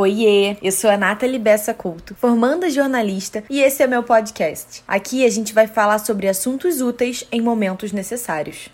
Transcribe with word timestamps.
Oiê, 0.00 0.56
eu 0.62 0.72
sou 0.72 0.88
a 0.88 0.96
Nathalie 0.96 1.38
Bessa 1.38 1.74
Couto, 1.74 2.14
formanda 2.14 2.70
jornalista, 2.70 3.44
e 3.50 3.60
esse 3.60 3.82
é 3.82 3.86
meu 3.86 4.02
podcast. 4.02 4.82
Aqui 4.88 5.26
a 5.26 5.28
gente 5.28 5.52
vai 5.52 5.66
falar 5.66 5.98
sobre 5.98 6.26
assuntos 6.26 6.80
úteis 6.80 7.26
em 7.30 7.42
momentos 7.42 7.92
necessários. 7.92 8.70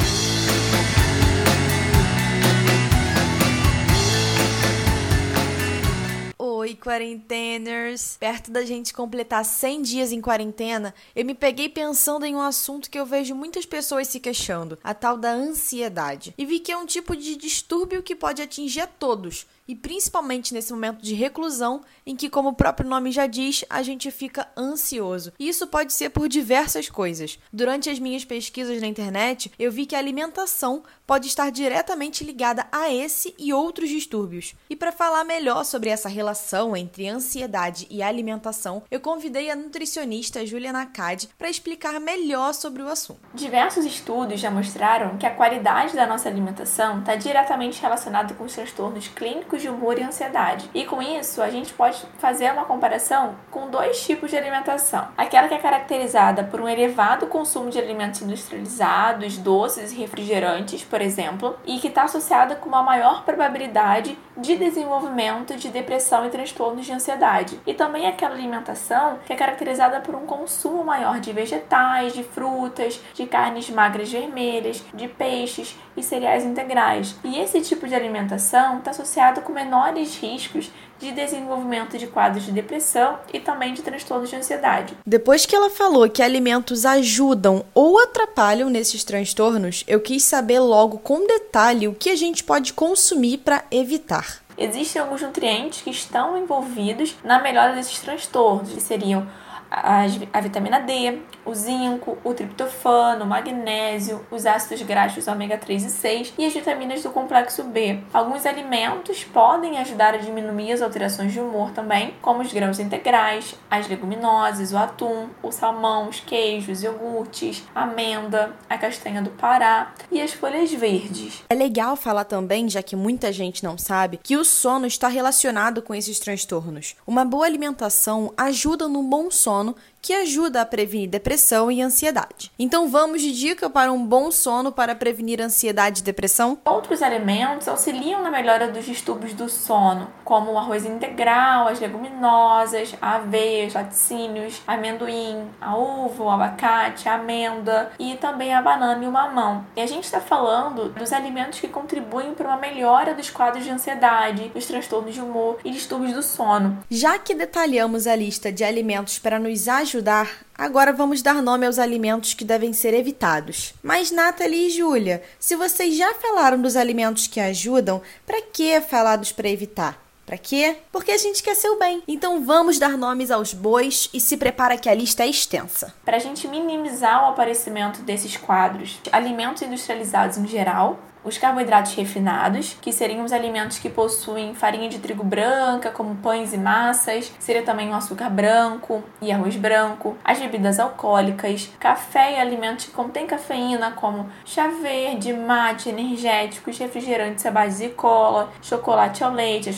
Oi, 6.38 6.74
quarenteners! 6.76 8.17
Perto 8.21 8.53
da 8.53 8.65
gente 8.65 8.95
completar 8.95 9.45
100 9.45 9.83
dias 9.83 10.13
em 10.13 10.21
quarentena, 10.21 10.95
eu 11.15 11.24
me 11.24 11.35
peguei 11.35 11.69
pensando 11.69 12.24
em 12.24 12.37
um 12.37 12.40
assunto 12.40 12.88
que 12.88 12.99
eu 12.99 13.04
vejo 13.04 13.35
muitas 13.35 13.67
pessoas 13.67 14.06
se 14.06 14.21
queixando, 14.21 14.79
a 14.83 14.95
tal 14.95 15.17
da 15.17 15.33
ansiedade. 15.33 16.34
E 16.38 16.47
vi 16.47 16.61
que 16.61 16.70
é 16.70 16.77
um 16.77 16.87
tipo 16.87 17.16
de 17.16 17.34
distúrbio 17.37 18.02
que 18.02 18.15
pode 18.15 18.43
atingir 18.43 18.80
a 18.80 18.87
todos, 18.87 19.45
e 19.66 19.74
principalmente 19.74 20.55
nesse 20.55 20.73
momento 20.73 21.02
de 21.02 21.14
reclusão, 21.14 21.83
em 22.06 22.15
que, 22.15 22.30
como 22.30 22.51
o 22.51 22.55
próprio 22.55 22.88
nome 22.88 23.10
já 23.10 23.27
diz, 23.27 23.65
a 23.69 23.83
gente 23.83 24.11
fica 24.11 24.48
ansioso. 24.56 25.33
E 25.39 25.48
isso 25.48 25.66
pode 25.66 25.92
ser 25.92 26.11
por 26.11 26.29
diversas 26.29 26.89
coisas. 26.89 27.39
Durante 27.52 27.91
as 27.91 27.98
minhas 27.98 28.25
pesquisas 28.25 28.80
na 28.80 28.87
internet, 28.87 29.52
eu 29.59 29.73
vi 29.73 29.87
que 29.87 29.95
a 29.95 29.98
alimentação 29.98 30.83
pode 31.06 31.29
estar 31.29 31.51
diretamente 31.51 32.25
ligada 32.25 32.66
a 32.70 32.92
esse 32.92 33.34
e 33.39 33.52
outros 33.52 33.89
distúrbios. 33.89 34.55
E 34.69 34.77
para 34.77 34.92
falar 34.92 35.25
melhor 35.25 35.65
sobre 35.65 35.91
essa 35.91 36.09
relação 36.09 36.77
entre 36.77 37.09
ansiedade 37.09 37.87
e 37.91 38.03
alimentação, 38.03 38.83
eu 38.91 39.01
convidei 39.01 39.51
a 39.51 39.56
nutricionista 39.56 40.45
Julia 40.45 40.73
Nakad 40.73 41.28
para 41.39 41.51
explicar 41.51 42.01
melhor 42.01 42.55
sobre 42.55 42.83
o 42.83 42.89
assunto. 42.89 43.20
Diversos 43.34 43.84
estudos 43.84 44.41
já 44.41 44.51
mostraram 44.51 45.17
que 45.17 45.27
a 45.27 45.34
qualidade 45.34 45.95
da 45.95 46.06
nossa 46.06 46.28
alimentação 46.28 47.01
está 47.01 47.17
diretamente 47.17 47.80
relacionada 47.80 48.34
com 48.34 48.45
os 48.45 48.55
transtornos 48.55 49.09
clínicos 49.09 49.55
de 49.56 49.69
humor 49.69 49.98
e 49.98 50.02
ansiedade. 50.02 50.70
E 50.74 50.84
com 50.84 51.02
isso, 51.02 51.42
a 51.42 51.51
gente 51.51 51.73
pode 51.73 52.05
fazer 52.19 52.52
uma 52.52 52.64
comparação 52.64 53.34
com 53.51 53.69
dois 53.69 54.05
tipos 54.05 54.30
de 54.30 54.37
alimentação. 54.37 55.09
Aquela 55.17 55.48
que 55.48 55.55
é 55.55 55.58
caracterizada 55.58 56.44
por 56.44 56.61
um 56.61 56.69
elevado 56.69 57.27
consumo 57.27 57.70
de 57.70 57.78
alimentos 57.78 58.22
industrializados, 58.22 59.39
doces 59.39 59.92
e 59.92 59.97
refrigerantes, 59.97 60.84
por 60.84 61.00
exemplo, 61.00 61.56
e 61.66 61.78
que 61.78 61.89
está 61.89 62.05
associada 62.05 62.56
com 62.56 62.69
uma 62.69 62.83
maior 62.83 63.25
probabilidade 63.25 64.19
de 64.36 64.56
desenvolvimento 64.56 65.56
de 65.56 65.69
depressão 65.69 66.27
e 66.27 66.31
transtornos 66.31 66.84
de 66.84 66.92
ansiedade. 66.92 67.59
E 67.66 67.72
também 67.72 68.06
aquela 68.06 68.34
alimentação 68.34 69.19
que 69.25 69.33
é 69.33 69.36
caracterizada 69.36 70.00
por 70.00 70.14
um 70.14 70.27
consumo 70.27 70.84
maior 70.84 71.20
de 71.20 71.33
vegetais, 71.33 72.12
de 72.12 72.22
frutas, 72.22 73.00
de 73.14 73.27
carnes 73.27 73.70
magras 73.70 74.11
vermelhas, 74.11 74.84
de 74.92 75.09
peixes 75.09 75.77
e 75.97 76.03
cereais 76.03 76.44
integrais. 76.44 77.19
E 77.25 77.38
esse 77.38 77.61
tipo 77.61 77.88
de 77.88 77.94
alimentação 77.94 78.78
está 78.78 78.91
associado 78.91 79.41
com 79.47 79.52
menores 79.52 80.16
riscos 80.16 80.69
de 80.98 81.12
desenvolvimento 81.12 81.97
de 81.97 82.08
quadros 82.08 82.44
de 82.44 82.50
depressão 82.50 83.19
e 83.33 83.39
também 83.39 83.72
de 83.72 83.83
transtornos 83.83 84.28
de 84.28 84.36
ansiedade. 84.36 84.97
Depois 85.06 85.47
que 85.47 85.55
ela 85.55 85.70
falou 85.70 86.08
que 86.11 86.22
alimentos 86.22 86.84
ajudam 86.84 87.64
ou 87.72 87.98
atrapalham 88.00 88.69
nesses 88.69 89.05
transtornos, 89.05 89.84
eu 89.86 90.00
quis 90.00 90.25
saber 90.25 90.58
logo 90.58 90.98
com 90.98 91.27
detalhe 91.27 91.86
o 91.86 91.94
que 91.94 92.11
a 92.11 92.16
gente 92.16 92.42
pode 92.42 92.72
consumir 92.72 93.38
para 93.38 93.64
evitar. 93.70 94.42
Existem 94.58 95.00
alguns 95.00 95.22
nutrientes 95.22 95.83
que 95.83 95.91
estão 95.91 96.36
envolvidos 96.36 97.14
na 97.22 97.41
melhora 97.41 97.75
desses 97.75 98.00
transtornos, 98.00 98.72
que 98.72 98.81
seriam 98.81 99.28
a, 99.70 100.05
a 100.33 100.41
vitamina 100.41 100.81
D, 100.81 101.19
o 101.45 101.55
zinco, 101.55 102.19
o 102.25 102.34
triptofano, 102.34 103.25
o 103.25 103.27
magnésio, 103.27 104.25
os 104.31 104.47
ácidos 104.47 104.83
graxos 104.83 105.27
ômega 105.28 105.59
3 105.59 105.84
e 105.84 105.91
6 105.91 106.34
e 106.39 106.45
as 106.45 106.53
vitaminas 106.53 107.03
do 107.03 107.11
complexo 107.11 107.64
B. 107.64 108.00
Alguns 108.12 108.47
alimentos 108.47 109.25
podem 109.25 109.78
ajudar 109.78 110.14
a 110.14 110.19
diminuir 110.19 110.72
as 110.72 110.83
alterações 110.83 111.33
de 111.33 111.41
humor 111.41 111.70
também, 111.70 112.14
como 112.22 112.42
os 112.42 112.53
grãos 112.53 112.78
integrais, 112.78 113.55
as 113.70 113.89
leguminosas, 113.89 114.72
o 114.72 114.77
atum, 114.77 115.28
o 115.42 115.50
salmão, 115.50 116.09
os 116.09 116.20
queijos, 116.20 116.83
iogurtes, 116.83 117.64
amêndoa, 117.75 118.55
a 118.69 118.78
castanha 118.78 119.22
do 119.22 119.31
Pará 119.31 119.93
e 120.10 120.21
as 120.21 120.33
folhas 120.33 120.72
verdes. 120.72 121.43
É 121.48 121.54
legal 121.54 121.97
falar 121.97 122.25
também, 122.25 122.69
já 122.69 122.83
que 122.83 122.97
muita 122.97 123.33
gente 123.33 123.65
não 123.65 123.77
sabe, 123.77 124.21
que 124.22 124.37
o 124.37 124.44
sono 124.44 124.87
está 124.87 125.09
relacionado 125.09 125.83
com 125.83 125.94
esses 125.94 126.19
transtornos. 126.19 126.97
Uma 127.06 127.25
boa 127.25 127.47
alimentação 127.47 128.33
ajuda 128.37 128.88
no 128.88 129.03
bom 129.03 129.31
sono 129.31 129.56
sono 129.56 129.77
que 130.07 130.12
ajuda 130.12 130.61
a 130.61 130.65
prevenir 130.65 131.09
depressão 131.09 131.69
e 131.69 131.83
ansiedade. 131.83 132.53
Então 132.57 132.89
vamos 132.89 133.21
de 133.21 133.33
dica 133.33 133.69
para 133.69 133.93
um 133.93 134.07
bom 134.07 134.31
sono 134.31 134.71
para 134.71 134.95
prevenir 134.95 135.43
ansiedade 135.43 136.01
e 136.01 136.05
depressão? 136.05 136.59
Outros 136.65 137.03
alimentos 137.03 137.67
auxiliam 137.67 138.23
na 138.23 138.31
melhora 138.31 138.69
dos 138.69 138.84
distúrbios 138.84 139.34
do 139.34 139.49
sono, 139.49 140.09
como 140.25 140.53
o 140.53 140.59
arroz 140.59 140.84
integral, 140.84 141.67
as 141.67 141.81
leguminosas, 141.81 142.95
a 143.03 143.17
aveia, 143.17 143.67
os 143.67 143.75
laticínios, 143.75 144.62
amendoim, 144.65 145.49
a 145.61 145.77
uva, 145.77 146.23
o 146.23 146.31
abacate, 146.31 147.09
a 147.09 147.15
amêndoa 147.15 147.91
e 147.99 148.15
também 148.15 148.55
a 148.55 148.63
banana 148.63 149.05
e 149.05 149.09
o 149.09 149.13
mamão. 149.13 149.67
E 149.75 149.81
a 149.81 149.87
gente 149.87 150.05
está 150.05 150.21
falando 150.21 150.91
dos 150.91 151.13
alimentos 151.13 151.59
que 151.59 151.67
contribuem 151.67 152.33
para 152.33 152.47
uma 152.47 152.59
melhora 152.59 153.13
dos 153.13 153.28
quadros 153.28 153.65
de 153.65 153.71
ansiedade, 153.71 154.51
dos 154.51 154.67
transtornos 154.67 155.15
de 155.15 155.21
humor 155.21 155.59
e 155.65 155.71
distúrbios 155.73 156.13
do 156.13 156.23
sono. 156.23 156.78
Já 156.89 157.19
que 157.19 157.34
detalhamos 157.34 158.07
a 158.07 158.15
lista 158.15 158.53
de 158.53 158.63
alimentos 158.63 159.19
para 159.19 159.41
nos 159.41 159.67
ajudar 159.67 159.96
ajudar, 159.97 160.45
agora 160.55 160.93
vamos 160.93 161.23
dar 161.23 161.43
nome 161.43 161.65
aos 161.65 161.79
alimentos 161.79 162.34
que 162.34 162.45
devem 162.45 162.73
ser 162.73 162.93
evitados. 162.93 163.73
Mas, 163.83 164.11
Nathalie 164.11 164.67
e 164.67 164.71
Júlia, 164.71 165.23
se 165.41 165.57
vocês 165.57 165.97
já 165.97 166.12
falaram 166.15 166.61
dos 166.61 166.77
alimentos 166.77 167.27
que 167.27 167.41
ajudam, 167.41 168.03
para 168.27 168.43
que 168.43 168.81
falar 168.83 169.17
dos 169.17 169.33
para 169.33 169.49
evitar? 169.49 170.06
Para 170.26 170.37
quê? 170.37 170.76
Porque 170.91 171.12
a 171.12 171.16
gente 171.16 171.41
quer 171.41 171.54
seu 171.54 171.78
bem. 171.78 172.03
Então 172.09 172.44
vamos 172.44 172.81
dar 172.81 172.98
nomes 172.98 173.31
aos 173.31 173.54
bois 173.54 174.10
e 174.12 174.19
se 174.19 174.37
prepara 174.37 174.76
que 174.76 174.88
a 174.88 174.94
lista 174.94 175.22
é 175.22 175.28
extensa. 175.28 175.94
Para 176.04 176.16
a 176.16 176.20
gente 176.20 176.48
minimizar 176.48 177.22
o 177.22 177.31
aparecimento 177.31 178.03
desses 178.03 178.36
quadros, 178.36 179.00
alimentos 179.12 179.62
industrializados 179.62 180.36
em 180.36 180.47
geral, 180.48 180.98
os 181.26 181.36
carboidratos 181.36 181.92
refinados, 181.94 182.76
que 182.81 182.92
seriam 182.92 183.25
os 183.25 183.32
alimentos 183.32 183.81
que 183.81 183.91
possuem 183.91 184.54
farinha 184.54 184.88
de 184.88 185.00
trigo 185.00 185.25
branca, 185.25 185.91
como 185.91 186.15
pães 186.15 186.53
e 186.53 186.56
massas, 186.56 187.32
seria 187.41 187.62
também 187.62 187.91
o 187.91 187.94
açúcar 187.94 188.31
branco 188.31 189.03
e 189.20 189.32
arroz 189.32 189.56
branco, 189.56 190.16
as 190.25 190.38
bebidas 190.38 190.78
alcoólicas, 190.78 191.69
café 191.81 192.34
e 192.34 192.41
alimentos 192.41 192.84
que 192.84 192.92
contêm 192.92 193.26
cafeína, 193.26 193.91
como 193.91 194.31
chá 194.44 194.69
verde, 194.69 195.32
mate, 195.32 195.88
energéticos, 195.88 196.78
refrigerantes 196.78 197.44
à 197.44 197.50
base 197.50 197.88
de 197.88 197.94
cola, 197.94 198.53
chocolate 198.62 199.25
ao 199.25 199.32
leite, 199.32 199.72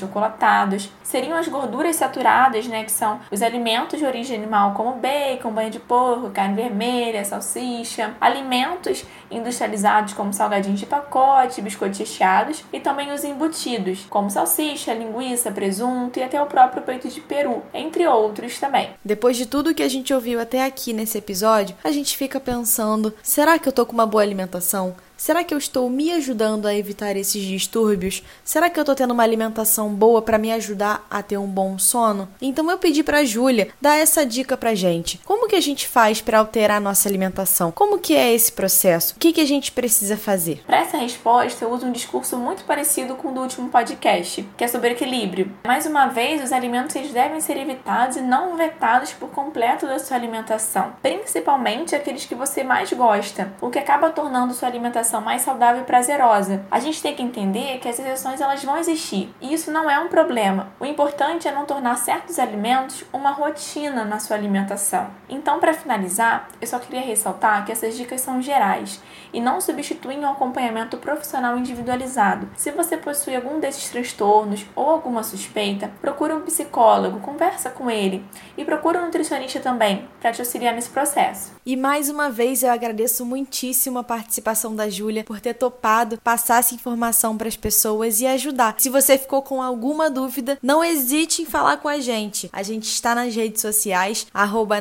Seriam 1.03 1.37
as 1.37 1.49
gorduras 1.49 1.97
saturadas, 1.97 2.67
né, 2.67 2.85
que 2.85 2.93
são 2.93 3.19
os 3.31 3.43
alimentos 3.43 3.99
de 3.99 4.05
origem 4.05 4.37
animal, 4.37 4.75
como 4.75 4.93
bacon, 4.93 5.51
banho 5.51 5.71
de 5.71 5.81
porco, 5.81 6.31
carne 6.31 6.55
vermelha, 6.55 7.25
salsicha, 7.25 8.15
alimentos 8.21 9.05
industrializados, 9.31 10.13
como 10.13 10.33
salgadinhos 10.33 10.81
de 10.81 10.87
pacote, 10.87 11.63
biscoitos 11.63 11.99
recheados 11.99 12.63
e 12.73 12.81
também 12.81 13.13
os 13.13 13.25
embutidos, 13.25 14.07
como 14.09 14.31
salsicha, 14.31 14.95
linguiça, 14.95 15.51
presunto 15.51 16.19
e 16.19 16.23
até 16.23 16.41
o 16.41 16.47
próprio 16.47 16.83
peito 16.83 17.09
de 17.09 17.21
peru, 17.21 17.63
entre 17.73 18.07
outros 18.07 18.59
também. 18.59 18.91
Depois 19.05 19.37
de 19.37 19.47
tudo 19.47 19.75
que 19.75 19.83
a 19.83 19.89
gente 19.89 20.13
ouviu 20.13 20.41
até 20.41 20.65
aqui 20.65 20.93
nesse 20.93 21.19
episódio, 21.19 21.77
a 21.83 21.91
gente 21.91 22.17
fica 22.17 22.39
pensando: 22.39 23.15
será 23.23 23.59
que 23.59 23.69
eu 23.69 23.73
tô 23.73 23.87
com 23.87 23.93
uma 23.93 24.07
boa 24.07 24.23
alimentação? 24.23 24.95
Será 25.19 25.43
que 25.43 25.53
eu 25.53 25.59
estou 25.59 25.91
me 25.91 26.13
ajudando 26.13 26.67
a 26.67 26.75
evitar 26.77 27.17
esses 27.17 27.43
distúrbios? 27.43 28.23
Será 28.45 28.71
que 28.71 28.79
eu 28.79 28.83
estou 28.83 28.95
tendo 28.95 29.11
uma 29.11 29.25
alimentação 29.25 29.93
boa 29.93 30.23
para 30.23 30.39
me 30.39 30.53
ajudar 30.53 31.05
a 31.11 31.21
ter 31.25 31.37
um 31.37 31.49
bom 31.49 31.77
sono? 31.77 32.29
Então 32.41 32.71
eu 32.71 32.79
pedi 32.79 33.03
para 33.03 33.19
a 33.19 33.25
Júlia 33.25 33.69
dar 33.81 33.97
essa 33.97 34.25
dica 34.25 34.57
pra 34.57 34.77
gente. 34.77 35.21
Como 35.25 35.49
que 35.49 35.57
a 35.57 35.61
gente 35.61 35.89
faz 35.89 36.21
para 36.21 36.39
alterar 36.39 36.77
a 36.77 36.81
nossa 36.81 37.09
alimentação? 37.09 37.73
Como 37.73 37.99
que 37.99 38.15
é 38.15 38.33
esse 38.33 38.53
processo? 38.53 39.17
O 39.17 39.19
que 39.19 39.33
que 39.33 39.41
a 39.41 39.45
gente 39.45 39.73
precisa 39.73 40.17
fazer? 40.17 40.63
Para 40.65 40.83
essa 40.83 40.97
resposta, 40.97 41.65
eu 41.65 41.73
uso 41.73 41.85
um 41.85 41.93
discurso 41.93 42.37
muito 42.37 42.63
parecido 42.63 43.17
com 43.17 43.31
o 43.31 43.35
do 43.35 43.41
último 43.41 43.71
podcast, 43.71 44.49
que 44.57 44.63
é 44.63 44.69
sobre 44.69 44.91
equilíbrio. 44.91 45.51
Mais 45.67 45.85
uma 45.85 46.07
vez, 46.07 46.45
os 46.45 46.53
alimentos 46.53 46.95
devem 47.11 47.41
ser 47.41 47.57
evitados 47.57 48.17
e 48.17 48.21
não 48.21 48.57
vetados 48.57 49.13
por 49.15 49.31
completo 49.31 49.85
da 49.85 49.99
sua 49.99 50.17
alimentação, 50.17 50.93
principalmente 51.03 51.97
aqueles 51.97 52.25
que 52.25 52.37
você 52.37 52.63
mais 52.63 52.93
gosta, 52.93 53.53
o 53.61 53.69
que 53.69 53.81
acaba 53.81 54.11
tornando 54.11 54.55
sua 54.55 54.69
alimentação 54.69 55.08
alimentação 55.09 55.21
mais 55.21 55.43
saudável 55.43 55.83
e 55.83 55.85
prazerosa. 55.87 56.65
A 56.71 56.79
gente 56.79 57.03
tem 57.03 57.15
que 57.15 57.23
entender 57.23 57.79
que 57.79 57.89
as 57.89 57.99
exceções 57.99 58.41
elas 58.41 58.63
vão 58.63 58.77
existir 58.77 59.33
e 59.41 59.55
isso 59.55 59.71
não 59.71 59.91
é 59.91 59.99
um 59.99 60.09
problema. 60.09 60.69
O 60.79 60.85
importante 60.85 61.49
é 61.49 61.53
não 61.53 61.65
tornar 61.65 61.97
certos 61.97 62.39
alimentos 62.39 63.05
uma 63.13 63.31
rotina 63.31 64.05
na 64.05 64.19
sua 64.19 64.37
alimentação. 64.37 65.09
Então, 65.29 65.59
para 65.59 65.73
finalizar, 65.73 66.49
eu 66.61 66.67
só 66.67 66.79
queria 66.79 67.01
ressaltar 67.01 67.65
que 67.65 67.73
essas 67.73 67.97
dicas 67.97 68.21
são 68.21 68.41
gerais 68.43 69.01
e 69.33 69.41
não 69.41 69.61
substituem 69.61 70.21
um 70.21 70.31
acompanhamento 70.31 70.99
profissional 70.99 71.57
individualizado. 71.57 72.49
Se 72.57 72.71
você 72.71 72.97
possui 72.97 73.35
algum 73.35 73.59
desses 73.59 73.91
transtornos 73.91 74.65
ou 74.75 74.89
alguma 74.91 75.23
suspeita, 75.23 75.91
procure 76.01 76.33
um 76.33 76.43
psicólogo, 76.43 77.21
conversa 77.21 77.71
com 77.71 77.91
ele 77.91 78.25
e 78.57 78.65
procure 78.65 78.99
um 78.99 79.07
nutricionista 79.07 79.61
também 79.61 80.09
para 80.21 80.33
te 80.33 80.41
auxiliar 80.41 80.75
nesse 80.75 80.91
processo. 80.91 81.53
E 81.65 81.77
mais 81.77 82.09
uma 82.09 82.31
vez 82.31 82.63
eu 82.63 82.71
agradeço 82.71 83.25
muitíssimo 83.25 83.99
a 83.99 84.05
participação 84.05 84.75
das 84.75 84.98
Júlia 84.99 85.23
por 85.23 85.41
ter 85.41 85.55
topado 85.55 86.19
passar 86.19 86.59
essa 86.59 86.75
informação 86.75 87.37
para 87.37 87.49
as 87.49 87.57
pessoas 87.57 88.21
e 88.21 88.27
ajudar. 88.27 88.75
Se 88.79 88.89
você 88.89 89.17
ficou 89.17 89.43
com 89.43 89.63
alguma 89.63 90.11
dúvida, 90.11 90.59
não 90.61 90.83
hesite 90.83 91.43
em 91.43 91.47
falar 91.47 91.77
com 91.77 91.89
a 91.89 92.01
gente. 92.01 92.51
A 92.53 92.63
gente 92.63 92.85
está 92.85 93.15
nas 93.15 93.35
redes 93.35 93.63
sociais, 93.63 94.27
arroba 94.35 94.79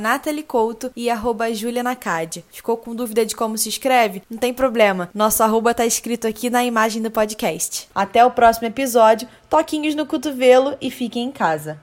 e 0.96 1.10
arroba 1.10 1.54
Julia 1.54 1.84
Nakad. 1.84 2.44
Ficou 2.52 2.78
com 2.78 2.96
dúvida 2.96 3.26
de 3.26 3.36
como 3.36 3.58
se 3.58 3.70
escreve? 3.70 4.24
Não 4.30 4.38
tem 4.38 4.54
problema. 4.54 5.10
Nosso 5.14 5.44
arroba 5.44 5.74
tá 5.74 5.86
escrito 5.86 6.28
aqui 6.28 6.50
na 6.50 6.66
imagem 6.66 7.02
do 7.02 7.12
podcast. 7.12 7.88
Até 7.94 8.26
o 8.26 8.32
próximo 8.32 8.68
episódio. 8.68 9.28
Toquinhos 9.50 9.96
no 9.96 10.06
cotovelo 10.06 10.76
e 10.82 10.92
fiquem 10.92 11.26
em 11.26 11.32
casa. 11.32 11.80